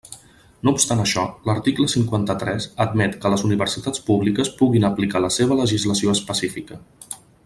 [0.67, 6.17] No obstant això, l'article cinquanta-tres admet que les universitats públiques puguin aplicar la seva legislació
[6.21, 6.81] específica.